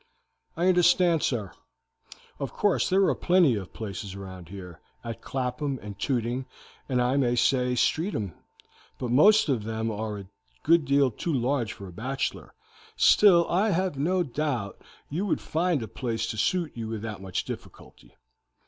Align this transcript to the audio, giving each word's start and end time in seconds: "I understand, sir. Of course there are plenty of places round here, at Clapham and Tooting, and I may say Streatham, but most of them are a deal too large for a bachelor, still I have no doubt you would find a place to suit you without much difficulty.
"I 0.57 0.67
understand, 0.67 1.21
sir. 1.21 1.51
Of 2.39 2.53
course 2.53 2.89
there 2.89 3.05
are 3.07 3.13
plenty 3.13 3.53
of 3.53 3.71
places 3.71 4.15
round 4.15 4.49
here, 4.49 4.81
at 5.03 5.21
Clapham 5.21 5.77
and 5.79 5.99
Tooting, 5.99 6.47
and 6.89 6.99
I 6.99 7.17
may 7.17 7.35
say 7.35 7.75
Streatham, 7.75 8.33
but 8.97 9.11
most 9.11 9.47
of 9.47 9.63
them 9.63 9.91
are 9.91 10.21
a 10.67 10.77
deal 10.79 11.11
too 11.11 11.33
large 11.33 11.73
for 11.73 11.87
a 11.87 11.91
bachelor, 11.93 12.55
still 12.95 13.47
I 13.47 13.69
have 13.69 13.95
no 13.95 14.23
doubt 14.23 14.81
you 15.07 15.23
would 15.27 15.39
find 15.39 15.83
a 15.83 15.87
place 15.87 16.25
to 16.31 16.35
suit 16.37 16.75
you 16.75 16.87
without 16.87 17.21
much 17.21 17.43
difficulty. 17.45 18.17